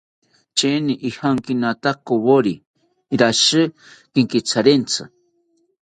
[0.57, 2.53] Charini ijankinatakawori
[3.19, 3.61] rashi
[4.13, 5.03] kenkitharentzi